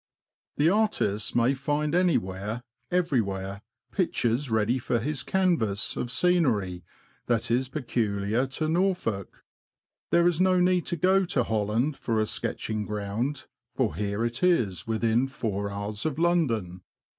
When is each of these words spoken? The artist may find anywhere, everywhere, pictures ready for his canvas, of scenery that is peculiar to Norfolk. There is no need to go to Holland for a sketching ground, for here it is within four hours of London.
The 0.57 0.67
artist 0.71 1.35
may 1.35 1.53
find 1.53 1.93
anywhere, 1.93 2.63
everywhere, 2.89 3.61
pictures 3.91 4.49
ready 4.49 4.79
for 4.79 4.97
his 4.97 5.21
canvas, 5.21 5.95
of 5.95 6.09
scenery 6.09 6.83
that 7.27 7.51
is 7.51 7.69
peculiar 7.69 8.47
to 8.47 8.67
Norfolk. 8.67 9.43
There 10.09 10.27
is 10.27 10.41
no 10.41 10.59
need 10.59 10.87
to 10.87 10.95
go 10.95 11.23
to 11.25 11.43
Holland 11.43 11.97
for 11.97 12.19
a 12.19 12.25
sketching 12.25 12.83
ground, 12.83 13.45
for 13.75 13.93
here 13.93 14.25
it 14.25 14.41
is 14.41 14.87
within 14.87 15.27
four 15.27 15.69
hours 15.69 16.03
of 16.07 16.17
London. 16.17 16.81